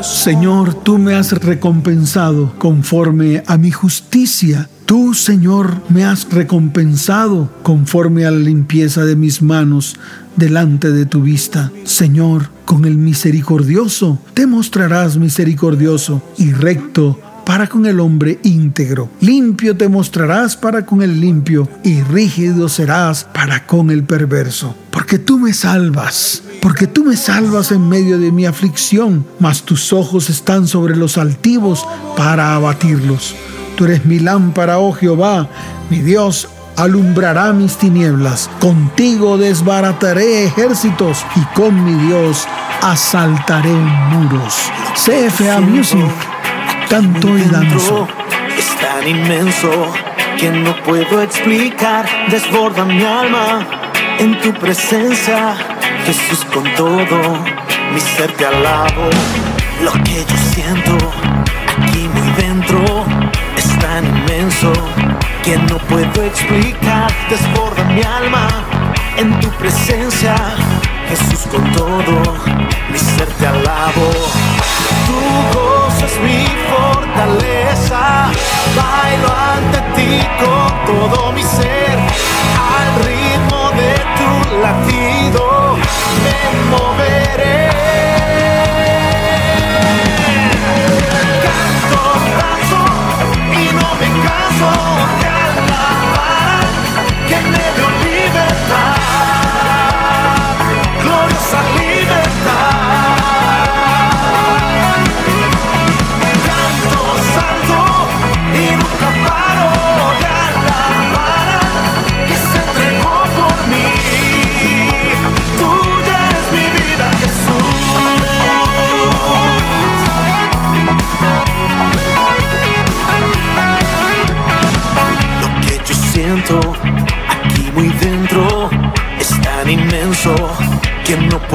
Señor, 0.02 0.74
tú 0.74 0.96
me 0.96 1.14
has 1.14 1.32
recompensado 1.32 2.54
conforme 2.58 3.42
a 3.46 3.56
mi 3.56 3.70
justicia. 3.70 4.68
Tú, 4.86 5.12
Señor, 5.12 5.82
me 5.88 6.04
has 6.04 6.30
recompensado 6.30 7.50
conforme 7.62 8.24
a 8.24 8.30
la 8.30 8.38
limpieza 8.38 9.04
de 9.04 9.16
mis 9.16 9.42
manos 9.42 9.96
delante 10.36 10.92
de 10.92 11.04
tu 11.04 11.22
vista. 11.22 11.72
Señor, 11.84 12.50
con 12.64 12.84
el 12.84 12.96
misericordioso 12.96 14.20
te 14.34 14.46
mostrarás 14.46 15.16
misericordioso 15.16 16.22
y 16.36 16.52
recto 16.52 17.18
para 17.48 17.66
con 17.66 17.86
el 17.86 17.98
hombre 17.98 18.38
íntegro. 18.42 19.08
Limpio 19.22 19.74
te 19.74 19.88
mostrarás 19.88 20.54
para 20.54 20.84
con 20.84 21.00
el 21.00 21.18
limpio 21.18 21.66
y 21.82 22.02
rígido 22.02 22.68
serás 22.68 23.24
para 23.24 23.66
con 23.66 23.90
el 23.90 24.04
perverso. 24.04 24.74
Porque 24.90 25.18
tú 25.18 25.38
me 25.38 25.54
salvas, 25.54 26.42
porque 26.60 26.86
tú 26.86 27.04
me 27.04 27.16
salvas 27.16 27.72
en 27.72 27.88
medio 27.88 28.18
de 28.18 28.32
mi 28.32 28.44
aflicción, 28.44 29.24
mas 29.40 29.62
tus 29.62 29.94
ojos 29.94 30.28
están 30.28 30.66
sobre 30.66 30.94
los 30.94 31.16
altivos 31.16 31.86
para 32.18 32.54
abatirlos. 32.54 33.34
Tú 33.76 33.86
eres 33.86 34.04
mi 34.04 34.18
lámpara, 34.18 34.78
oh 34.78 34.92
Jehová, 34.92 35.48
mi 35.88 36.00
Dios, 36.00 36.50
alumbrará 36.76 37.54
mis 37.54 37.78
tinieblas. 37.78 38.50
Contigo 38.60 39.38
desbarataré 39.38 40.44
ejércitos 40.44 41.24
y 41.34 41.40
con 41.58 41.82
mi 41.82 41.94
Dios 42.08 42.46
asaltaré 42.82 43.72
muros. 43.72 44.54
CFA 44.94 45.60
Music, 45.60 46.04
canto 46.88 47.36
y 47.36 47.42
danzo. 47.42 48.08
Es 48.56 48.76
tan 48.76 49.06
inmenso 49.06 49.70
que 50.38 50.50
no 50.50 50.74
puedo 50.82 51.22
explicar. 51.22 52.06
Desborda 52.30 52.84
mi 52.84 53.04
alma 53.04 53.66
en 54.18 54.38
tu 54.40 54.52
presencia. 54.54 55.56
Jesús 56.06 56.44
con 56.52 56.64
todo, 56.74 57.18
mi 57.92 58.00
ser 58.00 58.32
te 58.32 58.46
alabo. 58.46 59.10
Lo 59.82 59.92
que 60.04 60.24
yo 60.24 60.36
siento 60.52 60.96
aquí 61.80 62.08
muy 62.08 62.30
dentro 62.32 63.04
es 63.56 63.78
tan 63.78 64.04
inmenso 64.06 64.72
que 65.44 65.56
no 65.58 65.78
puedo 65.78 66.22
explicar. 66.22 67.12
Desborda 67.28 67.84
mi 67.84 68.02
alma 68.02 68.48
en 69.16 69.38
tu 69.40 69.48
presencia. 69.50 70.34
Jesús 71.08 71.46
con 71.50 71.72
todo, 71.72 72.36
mi 72.90 72.98
ser 72.98 73.28
te 73.38 73.46
alabo. 73.46 74.10
Tu 75.06 75.58
gozo 75.58 76.04
es 76.04 76.20
mi 76.20 76.67
Bailo 78.76 79.28
ante 79.28 79.80
ti 79.96 80.24
con 80.38 80.84
todo 80.86 81.32
mi 81.32 81.42
ser. 81.42 81.98
Al 82.78 83.04
ritmo 83.04 83.70
de 83.72 83.94
tu 84.18 84.30
latido 84.62 85.76
me 86.24 86.38
moveré. 86.70 87.70
Canto, 91.44 92.02
danzo 92.38 92.82
y 93.52 93.74
no 93.74 93.88
me 94.00 94.08
canso 94.22 95.17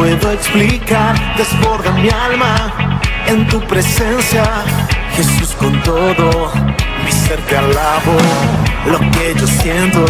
puedo 0.03 0.31
explicar. 0.31 1.15
Desborda 1.37 1.91
mi 1.93 2.09
alma 2.09 2.99
en 3.25 3.47
tu 3.47 3.61
presencia, 3.61 4.43
Jesús 5.15 5.55
con 5.57 5.81
todo. 5.83 6.51
Ser 7.27 7.39
te 7.47 7.55
alabo, 7.55 8.17
lo 8.85 8.99
que 8.99 9.33
yo 9.39 9.47
siento 9.47 10.03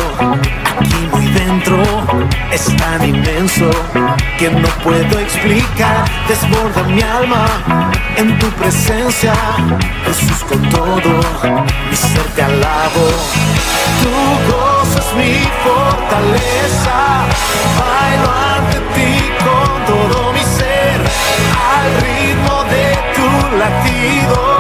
aquí 0.80 1.08
muy 1.12 1.28
dentro 1.28 1.78
es 2.52 2.66
tan 2.78 3.08
inmenso 3.08 3.70
que 4.40 4.50
no 4.50 4.68
puedo 4.84 5.20
explicar. 5.20 6.06
Desborda 6.28 6.84
mi 6.84 7.02
alma 7.02 7.46
en 8.18 8.40
tu 8.40 8.48
presencia, 8.52 9.34
Jesús 10.06 10.44
con 10.50 10.68
todo. 10.70 11.14
Mi 11.90 11.96
ser 11.96 12.28
te 12.36 12.42
alabo, 12.42 13.06
tu 14.02 14.52
gozo 14.52 15.00
es 15.00 15.14
mi 15.16 15.48
fortaleza. 15.64 16.98
Bailo 17.80 18.30
ante 18.56 18.80
ti 18.96 19.12
con 19.46 19.86
todo 19.86 20.34
mi 20.34 20.44
ser, 20.58 21.00
al 21.78 21.88
ritmo 22.02 22.64
de 22.74 22.98
tu 23.16 23.58
latido 23.58 24.54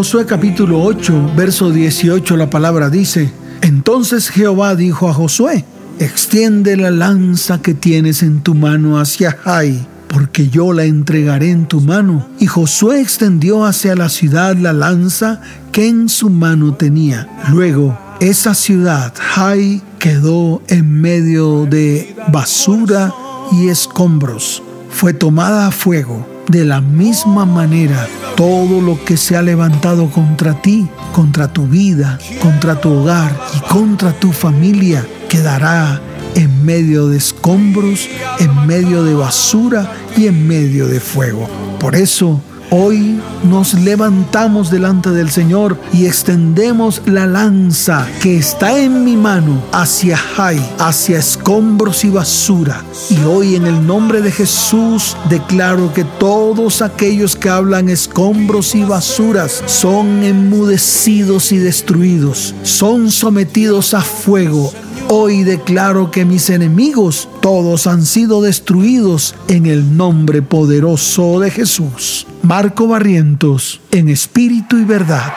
Josué 0.00 0.24
capítulo 0.24 0.82
8, 0.82 1.32
verso 1.36 1.70
18, 1.70 2.38
la 2.38 2.48
palabra 2.48 2.88
dice, 2.88 3.30
entonces 3.60 4.30
Jehová 4.30 4.74
dijo 4.74 5.10
a 5.10 5.12
Josué, 5.12 5.66
extiende 5.98 6.78
la 6.78 6.90
lanza 6.90 7.60
que 7.60 7.74
tienes 7.74 8.22
en 8.22 8.40
tu 8.40 8.54
mano 8.54 8.98
hacia 8.98 9.32
Jai, 9.32 9.86
porque 10.08 10.48
yo 10.48 10.72
la 10.72 10.84
entregaré 10.84 11.50
en 11.50 11.66
tu 11.66 11.82
mano. 11.82 12.26
Y 12.38 12.46
Josué 12.46 13.02
extendió 13.02 13.66
hacia 13.66 13.94
la 13.94 14.08
ciudad 14.08 14.56
la 14.56 14.72
lanza 14.72 15.42
que 15.70 15.86
en 15.86 16.08
su 16.08 16.30
mano 16.30 16.72
tenía. 16.72 17.28
Luego, 17.50 17.98
esa 18.20 18.54
ciudad, 18.54 19.12
Jai, 19.18 19.82
quedó 19.98 20.62
en 20.68 20.98
medio 20.98 21.66
de 21.66 22.16
basura 22.32 23.12
y 23.52 23.68
escombros. 23.68 24.62
Fue 24.88 25.12
tomada 25.12 25.66
a 25.66 25.70
fuego. 25.70 26.26
De 26.50 26.64
la 26.64 26.80
misma 26.80 27.44
manera, 27.46 28.08
todo 28.36 28.80
lo 28.80 29.04
que 29.04 29.16
se 29.16 29.36
ha 29.36 29.42
levantado 29.42 30.10
contra 30.10 30.60
ti, 30.60 30.88
contra 31.12 31.52
tu 31.52 31.68
vida, 31.68 32.18
contra 32.42 32.80
tu 32.80 32.90
hogar 32.90 33.38
y 33.56 33.60
contra 33.68 34.10
tu 34.12 34.32
familia, 34.32 35.06
quedará 35.28 36.00
en 36.34 36.64
medio 36.64 37.06
de 37.06 37.18
escombros, 37.18 38.08
en 38.40 38.66
medio 38.66 39.04
de 39.04 39.14
basura 39.14 39.92
y 40.16 40.26
en 40.26 40.48
medio 40.48 40.88
de 40.88 40.98
fuego. 40.98 41.48
Por 41.78 41.94
eso, 41.94 42.40
Hoy 42.72 43.18
nos 43.42 43.74
levantamos 43.74 44.70
delante 44.70 45.10
del 45.10 45.28
Señor 45.28 45.76
y 45.92 46.06
extendemos 46.06 47.02
la 47.04 47.26
lanza 47.26 48.06
que 48.22 48.36
está 48.36 48.78
en 48.78 49.04
mi 49.04 49.16
mano 49.16 49.60
hacia 49.72 50.16
Jai, 50.16 50.60
hacia 50.78 51.18
escombros 51.18 52.04
y 52.04 52.10
basura. 52.10 52.84
Y 53.10 53.24
hoy 53.24 53.56
en 53.56 53.66
el 53.66 53.84
nombre 53.84 54.20
de 54.20 54.30
Jesús 54.30 55.16
declaro 55.28 55.92
que 55.92 56.04
todos 56.04 56.80
aquellos 56.80 57.34
que 57.34 57.48
hablan 57.48 57.88
escombros 57.88 58.76
y 58.76 58.84
basuras 58.84 59.64
son 59.66 60.22
enmudecidos 60.22 61.50
y 61.50 61.58
destruidos, 61.58 62.54
son 62.62 63.10
sometidos 63.10 63.94
a 63.94 64.00
fuego 64.00 64.72
Hoy 65.12 65.42
declaro 65.42 66.12
que 66.12 66.24
mis 66.24 66.50
enemigos 66.50 67.28
todos 67.40 67.88
han 67.88 68.06
sido 68.06 68.42
destruidos 68.42 69.34
en 69.48 69.66
el 69.66 69.96
nombre 69.96 70.40
poderoso 70.40 71.40
de 71.40 71.50
Jesús. 71.50 72.28
Marco 72.42 72.86
Barrientos, 72.86 73.80
en 73.90 74.08
espíritu 74.08 74.76
y 74.78 74.84
verdad. 74.84 75.32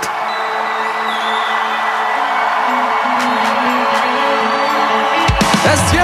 adorar 5.63 6.02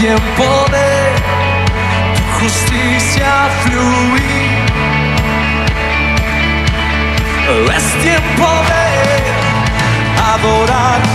tiempo 0.00 0.64
de 0.70 0.90
tu 2.16 2.22
justicia 2.40 3.32
fluir. 3.62 4.64
Es 7.76 7.86
tiempo 8.02 8.48
de 8.70 8.86
adorar 10.32 11.09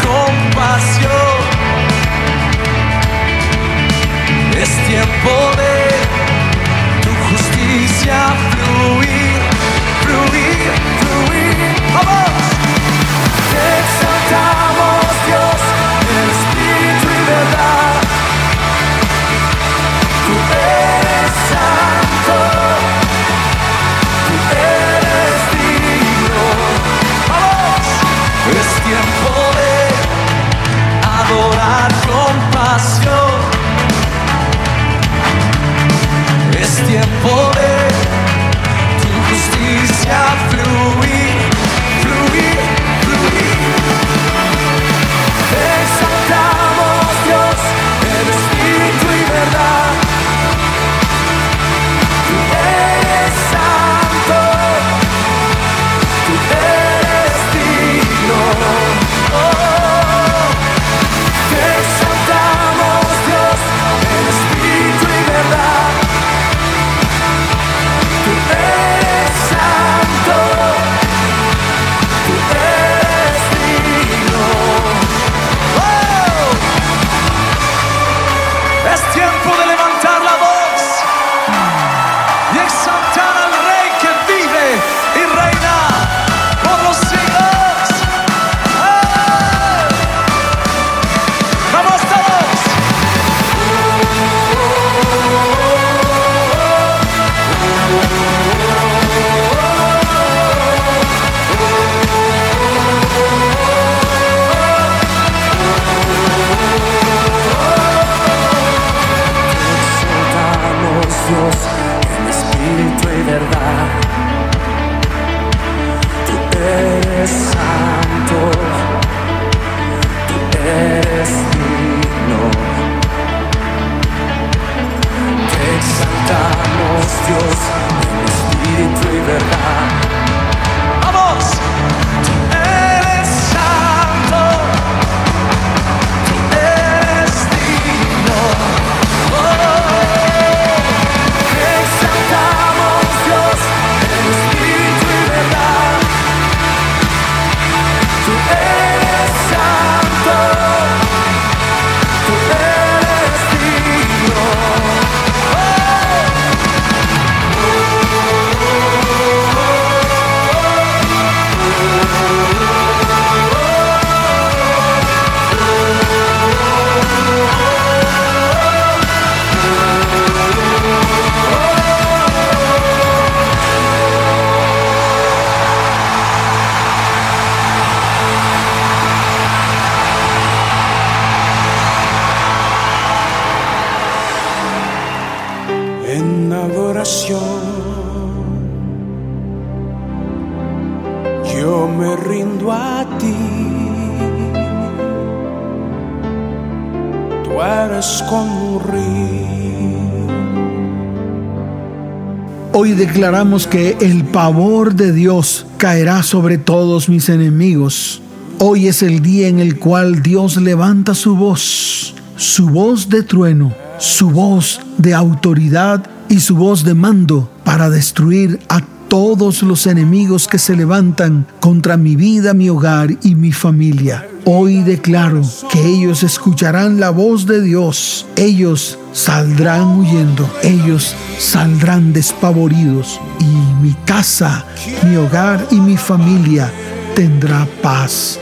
declaramos 203.16 203.66
que 203.66 203.96
el 204.02 204.26
pavor 204.26 204.94
de 204.94 205.14
Dios 205.14 205.66
caerá 205.78 206.22
sobre 206.22 206.58
todos 206.58 207.08
mis 207.08 207.30
enemigos. 207.30 208.22
Hoy 208.60 208.90
es 208.90 209.02
el 209.02 209.22
día 209.22 209.48
en 209.48 209.60
el 209.60 209.80
cual 209.80 210.22
Dios 210.22 210.58
levanta 210.58 211.14
su 211.14 211.38
voz, 211.38 212.14
su 212.36 212.68
voz 212.68 213.08
de 213.08 213.24
trueno, 213.24 213.74
su 214.00 214.32
voz 214.32 214.82
de 214.98 215.14
autoridad 215.14 216.06
y 216.28 216.42
su 216.42 216.58
voz 216.58 216.84
de 216.84 216.94
mando 216.94 217.50
para 217.64 217.90
destruir 217.90 218.60
a 218.68 218.82
todos 219.08 219.64
los 219.64 219.88
enemigos 219.88 220.50
que 220.50 220.60
se 220.60 220.76
levantan 220.76 221.48
contra 221.62 221.96
mi 221.96 222.18
vida, 222.18 222.54
mi 222.54 222.70
hogar 222.70 223.12
y 223.24 223.36
mi 223.36 223.54
familia. 223.54 224.28
Hoy 224.44 224.84
declaro 224.84 225.42
ellos 225.80 226.24
escucharán 226.24 227.00
la 227.00 227.10
voz 227.10 227.46
de 227.46 227.62
Dios. 227.62 228.26
Ellos 228.36 228.98
saldrán 229.12 230.00
huyendo. 230.00 230.50
Ellos 230.64 231.16
saldrán 231.38 232.14
despavoridos. 232.14 233.20
Y 233.40 233.84
mi 233.84 233.94
casa, 234.06 234.66
mi 235.04 235.16
hogar 235.18 235.68
y 235.72 235.76
mi 235.76 235.98
familia 235.98 236.72
tendrá 237.16 237.68
paz. 237.82 238.40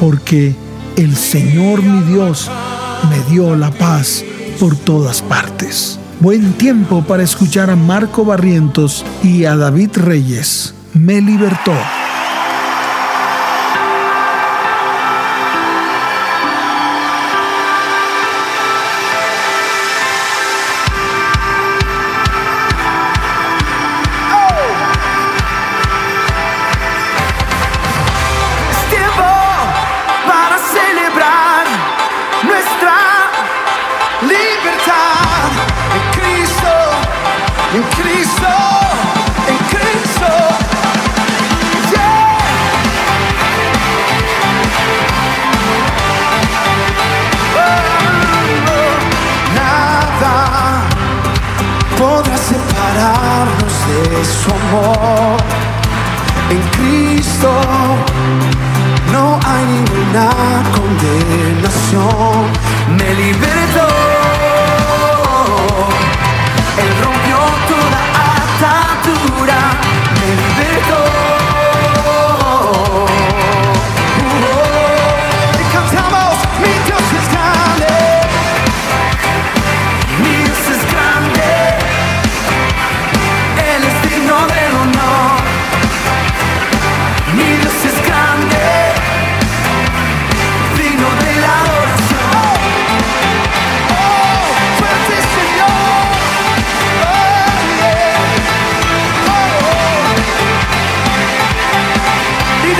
Porque 0.00 0.54
el 0.96 1.16
Señor 1.16 1.82
mi 1.82 2.02
Dios 2.12 2.50
me 3.08 3.32
dio 3.32 3.54
la 3.56 3.70
paz 3.70 4.24
por 4.58 4.76
todas 4.76 5.22
partes. 5.22 5.98
Buen 6.20 6.52
tiempo 6.52 7.02
para 7.02 7.22
escuchar 7.22 7.70
a 7.70 7.76
Marco 7.76 8.24
Barrientos 8.24 9.04
y 9.22 9.44
a 9.44 9.56
David 9.56 9.90
Reyes. 9.96 10.74
Me 10.94 11.20
libertó. 11.20 11.72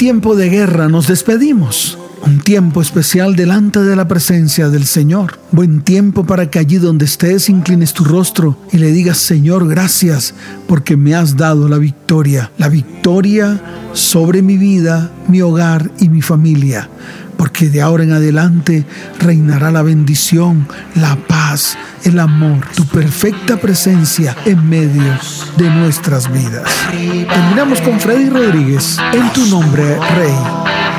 tiempo 0.00 0.34
de 0.34 0.48
guerra, 0.48 0.88
nos 0.88 1.08
despedimos. 1.08 1.98
Un 2.24 2.40
tiempo 2.40 2.80
especial 2.80 3.36
delante 3.36 3.80
de 3.80 3.94
la 3.96 4.08
presencia 4.08 4.70
del 4.70 4.86
Señor. 4.86 5.38
Buen 5.52 5.82
tiempo 5.82 6.24
para 6.24 6.48
que 6.48 6.58
allí 6.58 6.78
donde 6.78 7.04
estés 7.04 7.50
inclines 7.50 7.92
tu 7.92 8.04
rostro 8.04 8.56
y 8.72 8.78
le 8.78 8.92
digas, 8.92 9.18
Señor, 9.18 9.68
gracias 9.68 10.32
porque 10.66 10.96
me 10.96 11.14
has 11.14 11.36
dado 11.36 11.68
la 11.68 11.76
victoria. 11.76 12.50
La 12.56 12.70
victoria 12.70 13.60
sobre 13.92 14.40
mi 14.40 14.56
vida, 14.56 15.10
mi 15.28 15.42
hogar 15.42 15.90
y 15.98 16.08
mi 16.08 16.22
familia 16.22 16.88
porque 17.40 17.70
de 17.70 17.80
ahora 17.80 18.04
en 18.04 18.12
adelante 18.12 18.84
reinará 19.18 19.70
la 19.70 19.80
bendición, 19.80 20.68
la 20.94 21.16
paz, 21.16 21.78
el 22.04 22.18
amor, 22.18 22.66
tu 22.76 22.84
perfecta 22.84 23.56
presencia 23.56 24.36
en 24.44 24.68
medio 24.68 25.18
de 25.56 25.70
nuestras 25.70 26.30
vidas. 26.30 26.70
Terminamos 26.90 27.80
con 27.80 27.98
Freddy 27.98 28.28
Rodríguez, 28.28 28.98
en 29.14 29.32
tu 29.32 29.46
nombre, 29.46 29.84
Rey. 30.16 30.89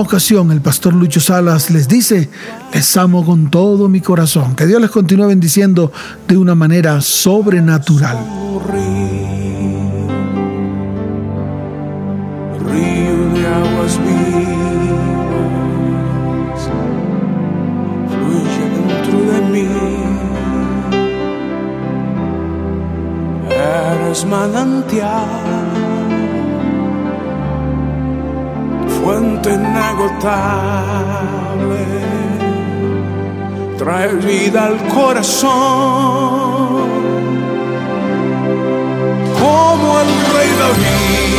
Ocasión, 0.00 0.50
el 0.50 0.62
pastor 0.62 0.94
Lucho 0.94 1.20
Salas 1.20 1.70
les 1.70 1.86
dice, 1.86 2.30
les 2.72 2.96
amo 2.96 3.26
con 3.26 3.50
todo 3.50 3.90
mi 3.90 4.00
corazón. 4.00 4.56
Que 4.56 4.66
Dios 4.66 4.80
les 4.80 4.90
continúe 4.90 5.26
bendiciendo 5.26 5.92
de 6.26 6.38
una 6.38 6.54
manera 6.54 7.02
sobrenatural. 7.02 8.16
Río 12.70 13.28
de 13.34 13.46
aguas 13.46 13.98
fluye 18.08 18.64
dentro 18.72 19.18
de 19.32 19.40
mí. 19.52 19.68
Fuente 29.42 29.54
inagotable, 29.54 30.26
trae 33.78 34.14
vida 34.14 34.66
al 34.66 34.76
corazón, 34.88 35.50
como 39.40 40.00
el 40.00 40.08
rey 40.34 40.50
David. 40.62 41.32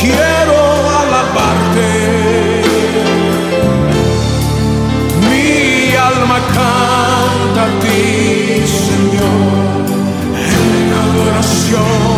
Quiero 0.00 0.56
alabarte, 1.00 1.90
mi 5.28 5.94
alma 5.96 6.38
canta 6.54 7.62
a 7.64 7.66
ti, 7.80 8.62
Señor, 8.66 9.86
en 10.36 10.92
adoración. 10.92 12.17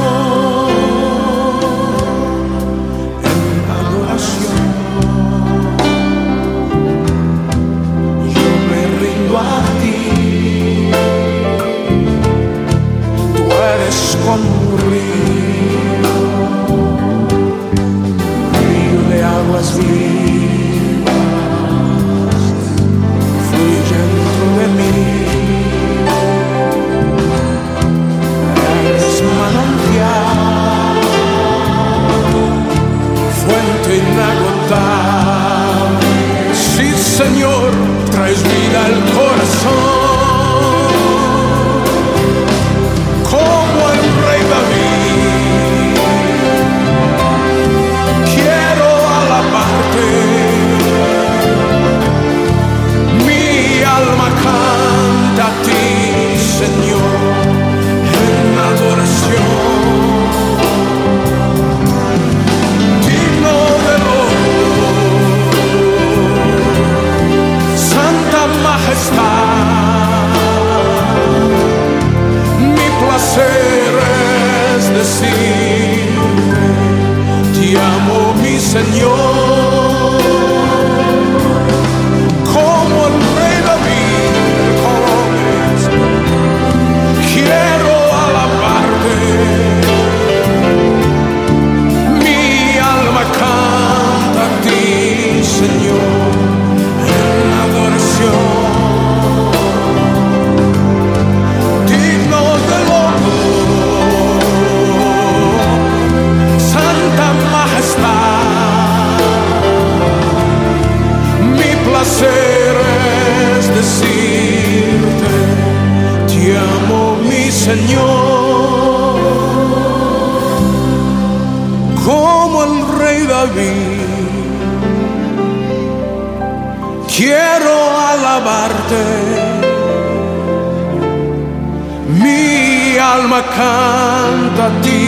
canta 133.55 134.65
a 134.67 134.81
ti, 134.81 135.03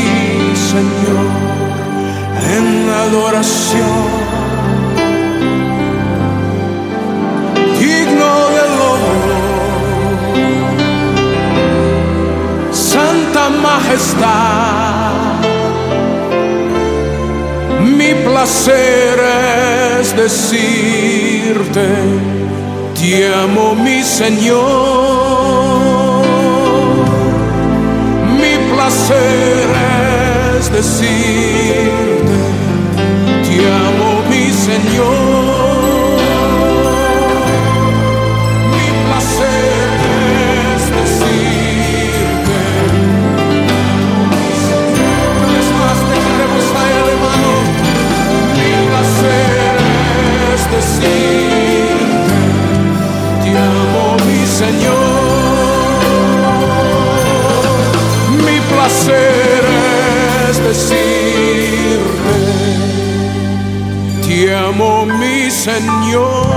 Señor, 0.71 1.27
en 2.55 2.65
adoración. 3.05 4.03
Digno 7.79 8.31
de 8.53 8.59
honor, 8.67 9.01
Santa 12.71 13.43
Majestad, 13.49 14.82
mi 18.03 18.13
placer 18.25 19.19
es 20.01 20.15
decirte, 20.15 21.87
te 22.99 23.33
amo 23.33 23.75
mi 23.75 24.03
Señor 24.03 25.53
placer 28.75 29.69
es 30.57 30.71
decirte, 30.71 32.37
te 33.45 33.71
amo 33.71 34.23
mi 34.29 34.51
Señor. 34.51 35.52
Señor, 54.63 54.95
mi 58.45 58.57
placer 58.71 59.63
es 60.49 60.57
decirte, 60.63 61.03
te 64.25 64.55
amo 64.55 65.05
mi 65.05 65.51
Señor. 65.51 66.53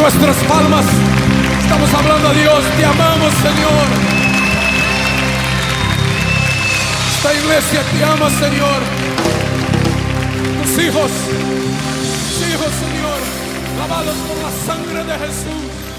nuestras 0.00 0.36
palmas 0.44 1.19
hablando 2.00 2.28
a 2.28 2.32
Dios. 2.32 2.64
Te 2.76 2.84
amamos, 2.84 3.32
Señor. 3.34 3.86
Esta 7.14 7.34
iglesia 7.34 7.80
te 7.92 8.04
ama, 8.04 8.30
Señor. 8.30 8.80
Tus 10.62 10.84
hijos, 10.84 11.10
tus 12.28 12.48
hijos, 12.48 12.70
Señor, 12.84 13.20
lavados 13.78 14.16
por 14.26 14.36
la 14.38 14.52
sangre 14.66 15.04
de 15.04 15.18
Jesús. 15.26 15.89